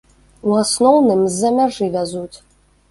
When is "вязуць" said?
1.99-2.37